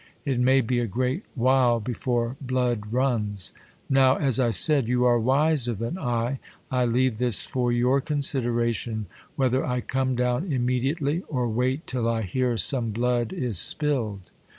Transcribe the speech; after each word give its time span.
It 0.25 0.39
may 0.39 0.61
be 0.61 0.79
a 0.79 0.87
great 0.87 1.25
while 1.35 1.79
before 1.79 2.35
blood 2.41 2.91
runs. 2.91 3.51
Now, 3.87 4.15
as 4.15 4.39
I 4.39 4.49
said, 4.49 4.87
you 4.87 5.05
are 5.05 5.19
wiser 5.19 5.73
than 5.75 5.99
I, 5.99 6.39
I 6.71 6.85
leave 6.85 7.19
this 7.19 7.45
for 7.45 7.71
your 7.71 8.01
con 8.01 8.21
sideration, 8.21 9.05
whether 9.35 9.63
I 9.63 9.79
come 9.81 10.15
down 10.15 10.51
immediately, 10.51 11.21
or 11.27 11.47
wait 11.47 11.85
till 11.85 12.09
I 12.09 12.23
hear 12.23 12.57
some 12.57 12.89
blood 12.89 13.31
is 13.31 13.57
spilkd. 13.59 14.31